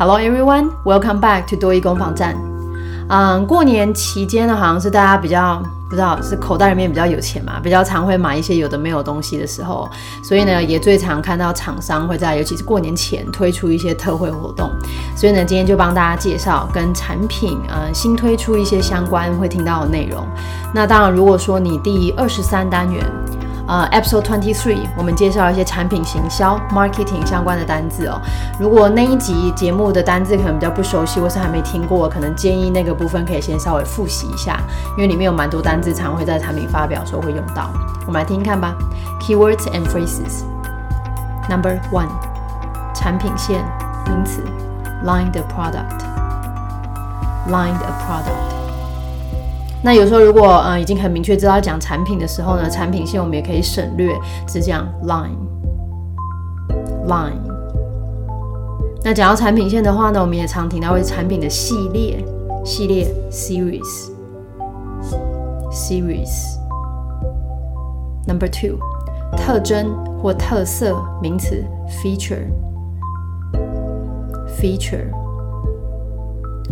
[0.00, 2.34] Hello everyone, welcome back to 多益攻防站。
[3.10, 9.86] 嗯，过年期间呢，好像是大家比较不知道是口袋里面比较有钱嘛，比较常会买一些有的没有东西的时候，
[10.22, 14.70] 所以呢，也最常看到厂商会在尤其是过年前推出一些特惠活动。
[15.14, 20.26] 所以呢，今天就帮大家介绍跟产品呃新推出一些相关会听到的内容。
[20.72, 23.04] 那当然，如果说你第二十三单元。
[23.70, 28.20] 呃，Episode Twenty Three，我们介绍一些产品行销 （marketing） 相关的单字哦。
[28.58, 34.60] 如果那一集节目的单字可能比较不熟悉，或是还没听过，可能建议那个部分可以先稍微复习一下，
[34.96, 37.70] 因为里面有蛮多单字常会在产品发表的时候会用到。
[38.08, 38.74] 我们来听听看吧。
[39.20, 40.42] Keywords and phrases.
[41.48, 42.08] Number one，
[42.92, 43.64] 产品线
[44.06, 44.42] 名词
[45.04, 46.00] ，line the product。
[47.46, 48.59] line the product。
[49.82, 54.14] 那有时候如果呃已经很明确知道讲产品的时候呢，产品线我们也可以省略，
[54.46, 55.36] 只讲 line
[57.08, 57.40] line。
[59.02, 62.22] 那讲到产品线的话呢，我们也常听到为产品的系列
[62.62, 64.10] 系列 series
[65.72, 66.58] series。
[68.26, 68.78] Number two，
[69.36, 72.46] 特征或特色名词 feature
[74.60, 75.06] feature。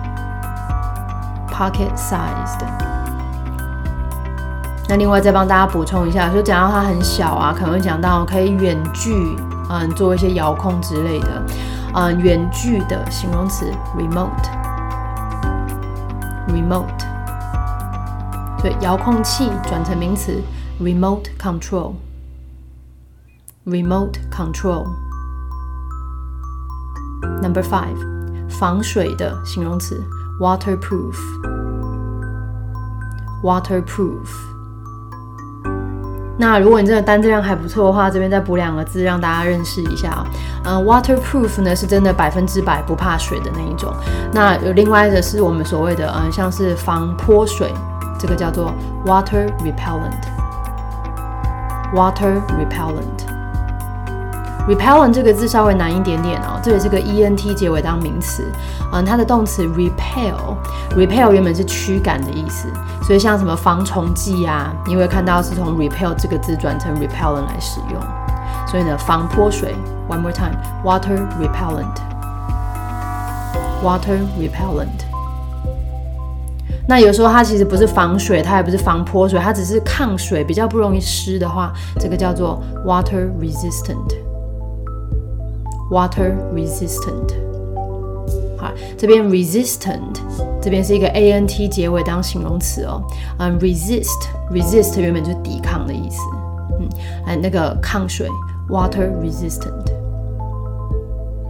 [1.61, 2.65] Pocket sized。
[4.89, 9.37] 那另外再帮大家补充一下，就讲到它很小啊，可能会讲到可以远距
[9.69, 11.45] 嗯做一些遥控之类的，
[11.93, 14.31] 嗯远距的形容词 remote
[16.47, 17.05] remote。
[18.59, 20.41] 对，遥控器转成名词
[20.81, 21.93] remote control
[23.67, 24.87] remote control。
[27.39, 30.03] Number five，防水的形容词。
[30.41, 31.15] Waterproof
[33.43, 34.27] waterproof。
[36.35, 40.25] 那如果你真的单字量还不错的话，这边再补两个字让大家认识一下啊。
[40.65, 43.93] 嗯，waterproof 呢是真的百分之百不怕水的那一种。
[44.33, 47.71] 那有另外的是我们所谓的嗯，像是防泼水，
[48.17, 48.73] 这个叫做
[49.05, 50.23] water repellent
[51.93, 53.40] water repellent。
[54.71, 58.49] Repellent 这个字稍微难一点点哦，这里是个 e n t 结尾当名词，
[58.93, 62.69] 嗯，它的动词 repel，repel 原本是驱赶的意思，
[63.03, 68.01] 所以像什么防虫剂啊，你会看到是从 repel 这个字转成 repellent 来使用，
[68.65, 69.75] 所以呢，防泼水
[70.09, 75.03] ，one more time，water repellent，water repellent。
[76.87, 84.15] 那有时候它其实不是防水，它也不是防泼水，它只是抗水，比较不容易湿的话，这个叫做 water resistant。
[85.91, 87.33] Water resistant，
[88.57, 90.21] 好，这边 resistant
[90.61, 93.03] 这边是一个 a n t 结尾当形容词哦。
[93.39, 96.17] 嗯，resist，resist 原本就是抵抗的意思。
[96.79, 96.87] 嗯，
[97.25, 98.29] 哎，那个抗水
[98.69, 99.91] ，water resistant。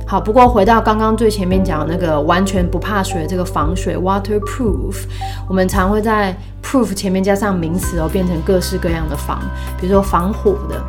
[0.08, 5.04] 好，不过回到刚刚最前面讲那个完全不怕水这个防水，waterproof，
[5.48, 9.40] 我们常会在 proof 前面加上名词哦，变成各式各样的防，
[9.80, 10.82] 比如说防火的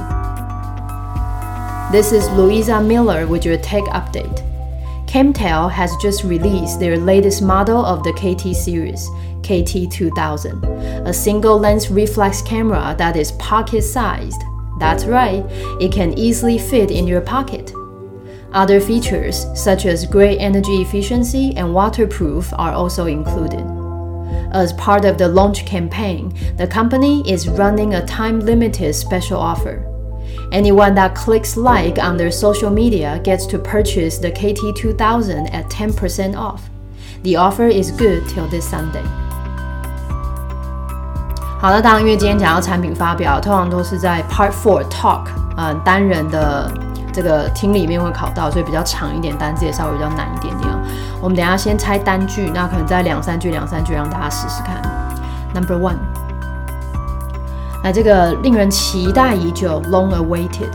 [1.90, 4.51] This is Louisa Miller with your tech update.
[5.12, 9.10] Camtel has just released their latest model of the KT series,
[9.42, 14.40] KT2000, a single lens reflex camera that is pocket sized.
[14.78, 15.44] That's right,
[15.78, 17.74] it can easily fit in your pocket.
[18.52, 23.66] Other features, such as great energy efficiency and waterproof, are also included.
[24.54, 29.91] As part of the launch campaign, the company is running a time limited special offer.
[30.51, 36.35] Anyone that clicks like on their social media gets to purchase the KT2000 at 10%
[36.35, 36.61] off.
[37.23, 39.03] The offer is good till this Sunday.
[41.59, 45.25] 好的，当然，因为今天讲到产品发表，通常都是在 Part Four Talk，
[45.57, 46.71] 嗯，单人的
[47.11, 50.71] 这个听里面会考到，所以比较长一点，单字也稍微比较难一点点。
[51.19, 54.79] 我们等下先拆单句，那可能在两三句、两三句让大家试试看。
[55.55, 55.97] Number one，
[57.82, 60.70] 那这个令人期待已久，long awaited，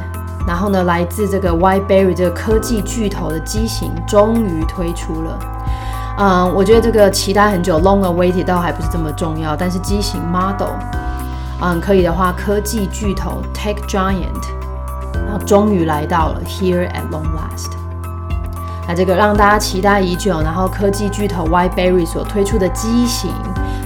[0.45, 5.39] 然后呢，来自这个 Whiteberry 这个科技巨头的机型终于推出了。
[6.17, 10.73] 嗯，我觉得这个期待很久，long awaited 倒还不是这么重要，但是机型 model，
[11.61, 14.57] 嗯，可以的话，科技巨头 tech giant。
[15.25, 17.71] 然后终于来到了 Here at long last。
[18.87, 23.29] 那这个让大家期待已久，然后科技巨头 Whiteberry 所推出的机型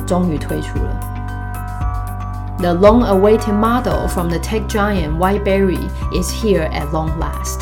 [0.06, 1.11] 终于推出了。
[2.58, 7.61] The long-awaited model from the tech giant Whiteberry is here at long last。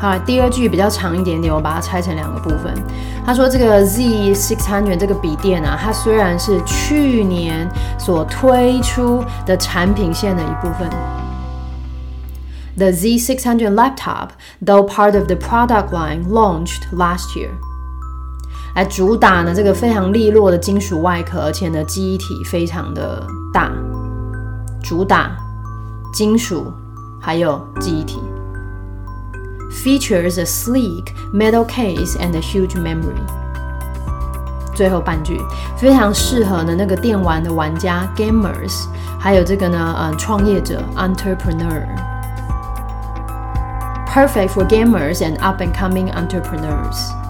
[0.00, 2.74] 好，第二句比较长一点点，我把它拆成两个部分。
[3.24, 10.90] 他说这个 Z600 这个笔电啊，它虽然是去年所推出的产品线的一部分。
[12.74, 14.30] The Z600 laptop,
[14.64, 17.50] though part of the product line, launched last year.
[18.77, 23.71] 来主打呢这个非常利落的金属外壳，而且呢记忆体非常的大，
[24.83, 25.35] 主打
[26.13, 26.71] 金属
[27.19, 28.21] 还有记忆体。
[29.71, 33.17] Features a sleek metal case and a huge memory.
[34.75, 35.41] 最后半句
[35.75, 38.85] 非常适合呢那个电玩的玩家 gamers，
[39.17, 41.83] 还有这个呢呃创业者 entrepreneur。
[44.07, 47.26] Perfect for gamers and up and coming entrepreneurs。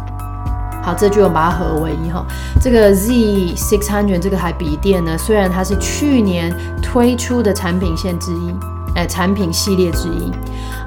[0.88, 2.26] 好，这句我们把它合为一哈。
[2.62, 3.12] 这个 Z
[3.58, 6.50] six hundred 这个台笔电呢，虽然它是去年
[6.82, 8.56] 推出的产品线之一，
[8.96, 10.32] 哎，产品系列之一，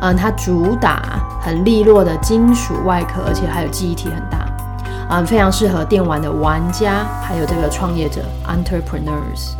[0.00, 4.46] 嗯，它主打很利落的金属外壳，而且还有记忆体很大，
[5.10, 9.52] 嗯，非常适合电玩的玩家，还有这个创业者 entrepreneurs。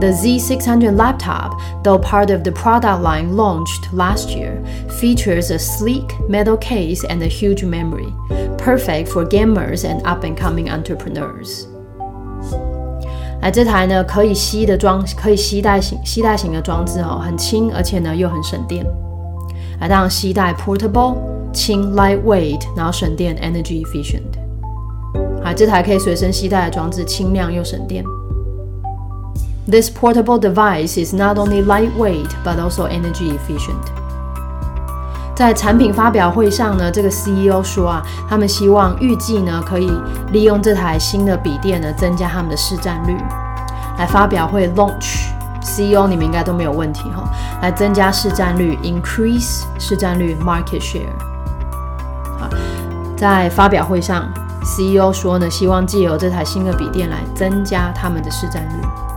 [0.00, 1.52] The Z600 laptop,
[1.82, 7.22] though part of the product line launched last year, features a sleek metal case and
[7.22, 8.12] a huge memory,
[8.58, 11.66] perfect for gamers and up-and-coming entrepreneurs.
[13.42, 18.86] 来，这台呢可以吸的装，可以携带型携带型的装置哦，很轻，而且呢又很省电。
[19.80, 21.16] 来，当然携带 portable
[21.52, 24.22] 轻 lightweight，然后省电 energy efficient。
[25.44, 28.02] 好，这台可以随身携带的装置，轻量又省电。
[29.69, 33.75] This portable device is not only lightweight but also energy efficient.
[35.35, 39.89] 在产品发表会上呢，这个 CEO 说啊，他们希望预计呢可以
[40.31, 43.15] 利用这台新的笔电呢，增加他们的市占率。
[43.97, 47.23] 来发表会 launch，CEO 你们应该都没有问题哈。
[47.61, 51.07] 来增加市占率，increase 市占率 market share。
[53.17, 54.27] 在发表会上
[54.61, 59.08] ，CEO 说呢，希望借由这台新的笔电来增加他们的市占率。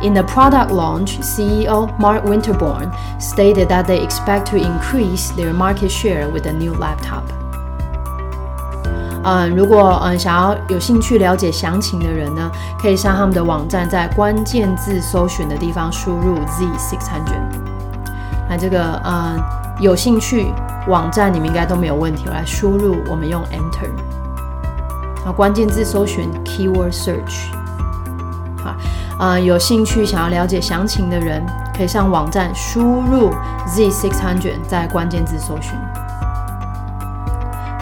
[0.00, 5.90] In the product launch, CEO Mark Winterborn stated that they expect to increase their market
[5.90, 7.24] share with the new laptop.
[9.24, 12.48] 嗯，如果嗯想要有兴趣了解详情的人呢，
[12.80, 17.42] 可以上他们的网站，在关键字搜寻的地方输入 Z six hundred。
[18.48, 19.42] 那这个嗯
[19.80, 20.46] 有兴趣
[20.86, 23.90] 网站你们应该都没有问题，我来输入，我们用 Enter。
[25.24, 27.50] 好，关键字搜寻 Keyword Search。
[28.62, 28.74] 好，
[29.18, 31.44] 呃，有兴趣想要了解详情的人，
[31.76, 33.30] 可以上网站输入
[33.66, 35.72] Z six hundred，在关键字搜寻。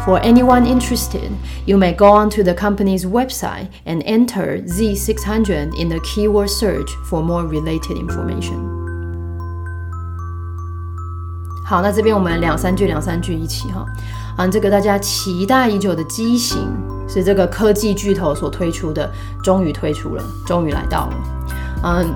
[0.06, 1.32] For anyone interested,
[1.66, 6.48] you may go onto the company's website and enter Z six hundred in the keyword
[6.48, 8.56] search for more related information.
[11.66, 13.84] 好，那这边我们两三句两三句一起哈，
[14.36, 16.58] 嗯，这个大家期待已久的机型
[17.08, 19.10] 是这个科技巨头所推出的，
[19.42, 21.14] 终于推出了，终于来到了，
[21.84, 22.14] 嗯。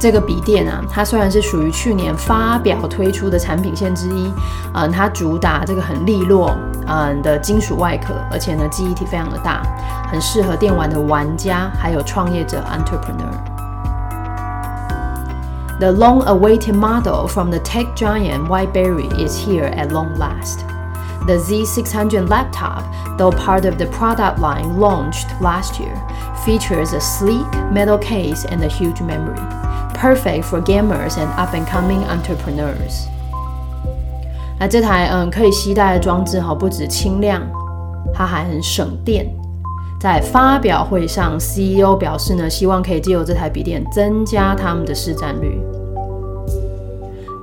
[0.00, 4.32] 这个笔电啊，它虽然是属于去年发表推出的产品线之一，
[4.72, 9.60] 嗯，它主打这个很利落，嗯的金属外壳，而且呢记忆体非常的大，
[10.10, 13.30] 很适合电玩的玩家还有创业者 （entrepreneur）。
[15.78, 20.60] The long-awaited model from the tech giant Whiteberry is here at long last.
[21.25, 22.83] The Z600 laptop,
[23.17, 25.95] though part of the product line launched last year,
[26.45, 29.41] features a sleek metal case and a huge memory
[29.95, 33.07] perfect for gamers and up-and-coming entrepreneurs。
[34.59, 37.41] 那这台嗯可以携带的装置哈，不止轻量，
[38.13, 39.25] 它还很省电。
[39.99, 45.59] 在发表会上，CEO 表示呢，希望可以借由这台笔电增加他们的市占率。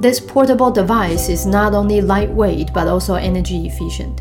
[0.00, 4.20] This portable device is not only lightweight but also energy efficient.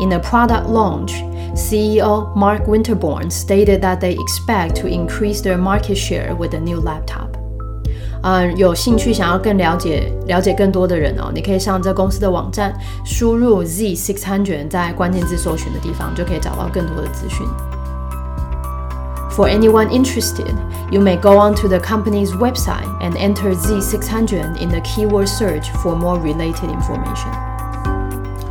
[0.00, 1.12] In a product launch,
[1.54, 6.80] CEO Mark Winterborn stated that they expect to increase their market share with the new
[6.80, 7.28] laptop.
[8.22, 12.74] 嗯，有兴趣想要更了解了解更多的人哦，你可以上这公司的网站，
[13.04, 17.46] 输入 Z six hundred，在关键字搜寻的地方就可以找到更多的资讯。
[19.39, 20.53] For anyone interested,
[20.91, 25.29] you may go onto the company's website and enter Z six hundred in the keyword
[25.29, 27.31] search for more related information。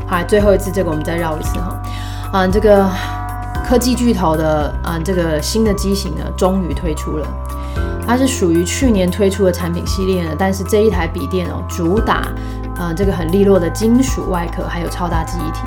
[0.06, 1.78] 好，最后一次这个我们再绕一次哈。
[2.32, 2.88] 嗯，这个
[3.68, 7.26] 科技巨头的嗯这个新的机型呢，终于推出了。
[8.06, 12.28] 它是属于去年推出的产品系列呢，但是这一台笔电哦，主打
[12.78, 15.60] 呃这个很利落的金属外壳，还有超大记忆体，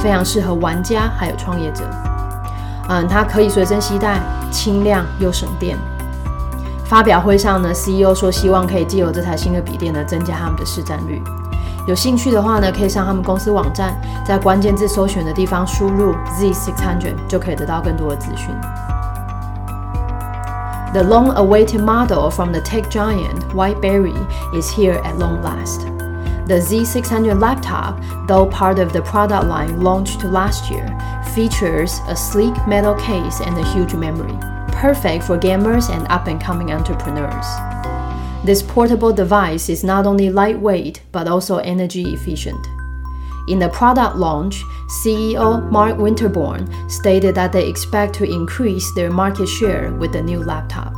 [0.00, 1.84] 非常适合玩家还有创业者。
[2.88, 4.20] 嗯，它可以随身携带，
[4.54, 5.76] 轻量又省电。
[6.84, 11.20] 发表会上呢，CEO 说希望可以借由这台新的笔电呢，增加他们的市占率。
[11.88, 18.54] 有兴趣的话呢，可以上他们公司网站，在关键字搜寻的地方输入 Z600，就可以得到更多的资讯。
[20.92, 24.14] The long awaited model from the tech giant Whiteberry
[24.52, 25.80] is here at long last.
[26.46, 27.94] The Z600 laptop,
[28.28, 30.86] though part of the product line launched last year,
[31.34, 34.38] features a sleek metal case and a huge memory,
[34.68, 37.46] perfect for gamers and up and coming entrepreneurs.
[38.44, 42.64] This portable device is not only lightweight but also energy efficient.
[43.48, 44.62] In the product launch,
[45.02, 50.40] CEO Mark Winterborn stated that they expect to increase their market share with the new
[50.40, 50.94] laptop.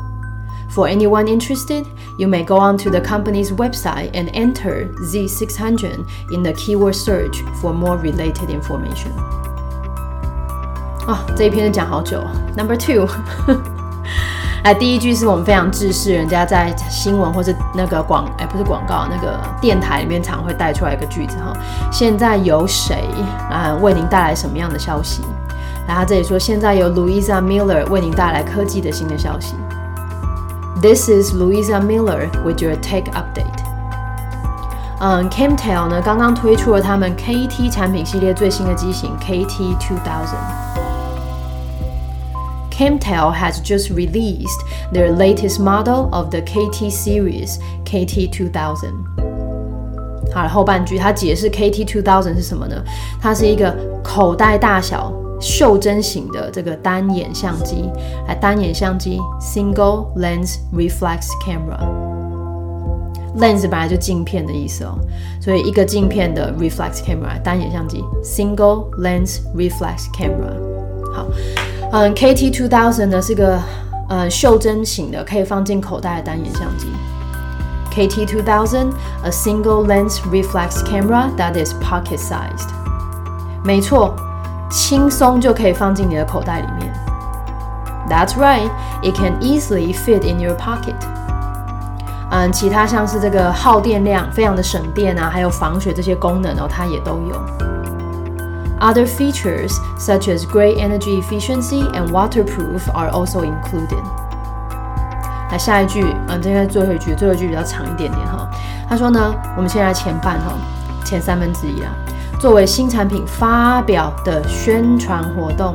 [0.70, 1.86] For anyone interested,
[2.18, 7.72] you may go onto the company's website and enter Z600 in the keyword search for
[7.72, 9.12] more related information.
[11.06, 12.20] 啊，这一篇讲好久。
[12.56, 13.06] Number two，
[14.64, 21.52] 哎，第一句是我们非常制式，人家在新闻或是那个广，哎，不是广告，那个电台里面常会带出来一个句子哈。
[21.92, 23.08] 现在由谁
[23.50, 25.22] 啊为您带来什么样的消息？
[25.86, 29.54] 然后这里说现在由 Louisa Miller 为您带来科技的新的消息。
[30.82, 33.46] This is Louisa Miller with your tech update.
[34.98, 40.65] 嗯，Camtel 呢刚刚推出了他们 KT 产品系列最新的机型 KT 2000。
[42.75, 48.91] Camtel has just released their latest model of the KT series, KT 2000.
[50.33, 52.81] 好，后半句它解释 KT 2000是什么呢？
[53.21, 57.89] 它是一个口袋大小、袖珍型的这个单眼相机。
[58.27, 64.97] 来，单眼相机 （single lens reflex camera）。lens 本来就镜片的意思哦，
[65.41, 70.55] 所以一个镜片的 reflex camera 单眼相机 （single lens reflex camera）。
[71.13, 71.27] 好。
[71.92, 73.58] 嗯，KT Two Thousand 呢是个
[74.08, 76.88] 呃袖珍型的，可以放进口袋的单眼相机。
[77.94, 82.68] KT Two Thousand，a single lens reflex camera that is pocket-sized。
[83.64, 84.14] 没错，
[84.70, 86.92] 轻松就可以放进你的口袋里面。
[88.08, 88.68] That's right,
[89.02, 90.94] it can easily fit in your pocket。
[92.30, 97.65] 嗯，其他像是这个耗电量非常的省电啊，还有防水这些功能哦，它也都有。
[98.78, 104.02] Other features such as great energy efficiency and waterproof are also included.
[105.50, 108.46] 那下一句，嗯，这个最后一句，最后一句比较长一点点哈。
[108.88, 110.52] 他说呢，我们先来前半哈，
[111.04, 111.90] 前三分之一啊，
[112.38, 115.72] 作为新产品发表的宣传活动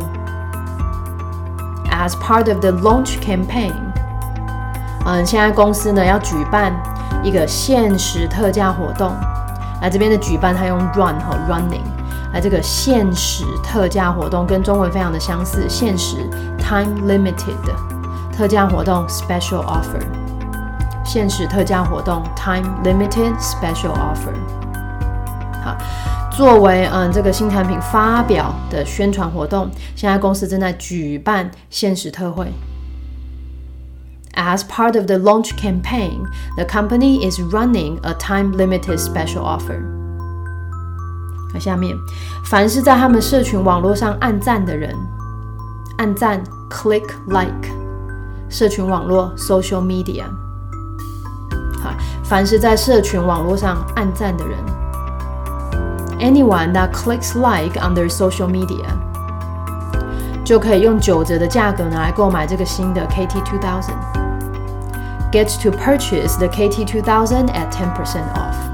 [1.90, 3.74] ，as part of the launch campaign，
[5.06, 6.72] 嗯，现在公司呢要举办
[7.24, 9.12] 一个限时特价活动，
[9.82, 11.82] 那这边的举办他用 run 和 running，
[12.34, 16.18] 来这个限时特价活动跟中文非常的相似，限时
[16.58, 17.56] time limited。
[18.32, 20.02] 特价活动 special offer，
[21.06, 24.34] 限时特价活动 time limited special offer。
[25.64, 25.78] 好，
[26.32, 32.52] 作为嗯这个新产品发表的宣传活动，现在公司正在举办限时特惠。
[34.34, 36.24] As part of the launch campaign,
[36.56, 39.84] the company is running a time limited special offer。
[41.54, 41.98] 那下面，
[42.44, 44.96] 凡是在他们社群网络上按赞的人，
[45.98, 47.70] 按赞 click like。
[48.50, 50.24] 社群网络 （social media）。
[51.82, 51.94] 好，
[52.24, 54.58] 凡是在社群网络上按赞的人
[56.20, 58.86] ，anyone that clicks like on their social media，
[60.44, 63.96] 就可以用九折的价格拿来购买这个新的 KT Two Thousand。
[65.32, 68.71] Get to purchase the KT Two Thousand at ten percent off。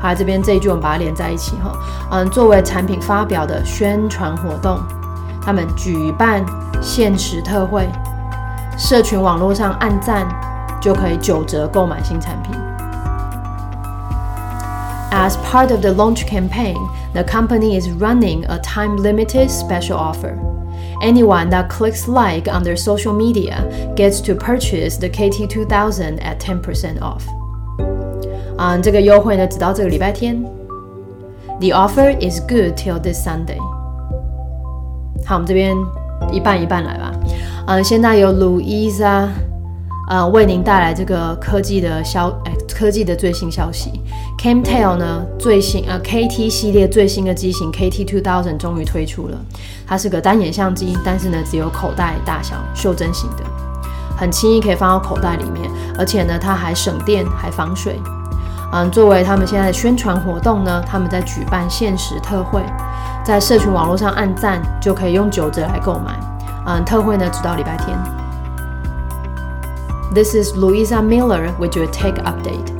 [0.00, 1.72] 好，这边这一句我们把它连在一起哈。
[2.10, 4.80] 嗯，作为产品发表的宣传活动，
[5.40, 6.44] 他们举办
[6.80, 7.88] 限时特惠。
[8.76, 10.26] 社群网络上按赞
[10.80, 12.52] 就可以九折购买新产品。
[15.12, 16.76] As part of the launch campaign,
[17.12, 20.38] the company is running a time-limited special offer.
[21.02, 23.62] Anyone that clicks like on their social media
[23.94, 27.24] gets to purchase the KT2000 at 10% off.
[28.57, 30.43] 啊，这个优惠呢，直到这个礼拜天。
[31.59, 33.57] The offer is good till this Sunday.
[35.25, 35.75] 好，我们这边
[36.31, 37.11] 一半一半来吧。
[37.67, 39.27] 嗯，现在由 Louisa，
[40.09, 44.01] 呃，为您带来这个科技的消，哎，科技的最新消息。
[44.39, 49.37] Camtail 呢，最新呃 KT 系列最新的机型 KT Two Thousand 终于推出了。
[49.85, 53.43] 它是个单眼相机，但是呢，只有口袋大小，袖珍型的，
[54.17, 57.99] 很轻易可以放到口袋里面，而且呢，它还省电，还防水。
[58.72, 62.62] 嗯，作为他们现在的宣传活动呢，他们在举办限时特惠，
[63.22, 66.18] 在社群网络上按赞就可以用九折来购买。
[66.66, 67.98] 嗯，特惠呢，直到礼拜天。
[70.14, 72.72] This is Louisa Miller with your tech update.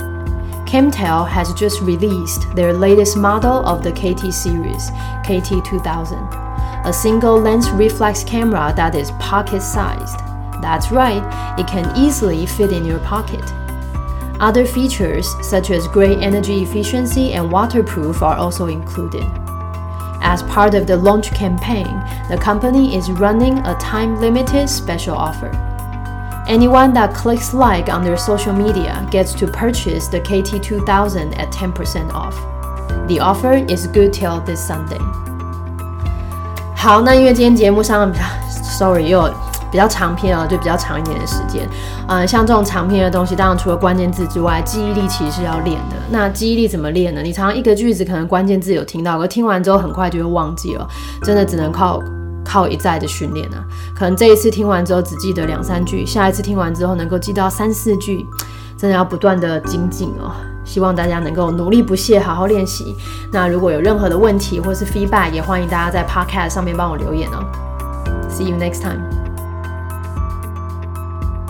[0.65, 4.91] Camtel has just released their latest model of the KT series,
[5.23, 6.17] KT2000,
[6.85, 10.19] a single lens reflex camera that is pocket sized.
[10.61, 11.23] That's right,
[11.57, 13.43] it can easily fit in your pocket.
[14.39, 19.23] Other features, such as great energy efficiency and waterproof, are also included.
[20.21, 21.87] As part of the launch campaign,
[22.29, 25.51] the company is running a time limited special offer.
[26.47, 32.13] Anyone that clicks like on their social media gets to purchase the KT2000 at 10%
[32.13, 32.35] off.
[33.07, 34.99] The offer is good till this Sunday.
[36.75, 38.13] 好，那因为今天节目上，
[38.61, 39.33] sorry 又
[39.70, 41.68] 比较长篇啊，就比较长一点的时间。
[42.08, 45.96] 嗯，像这种长篇的东西，当然除了关键字之外，记忆力其实是要练的。
[46.10, 47.20] 那记忆力怎么练呢？
[47.22, 50.88] 你常常一个句子可能关键字有听到，可听完之后很快就会忘记了，
[51.22, 52.02] 真的只能靠
[52.44, 53.64] 靠一再的训练啊。
[53.94, 58.26] 可能这一次听完之后只记得两三句，下一次听完之后能够记到三四句，
[58.76, 60.32] 真的要不断的精进哦。
[60.64, 62.94] 希望大家能够努力不懈，好好练习。
[63.32, 67.42] 那如果有任何的问题或是 feedback，也欢迎大家在 podcast 上面帮我留言哦。
[68.28, 69.17] See you next time.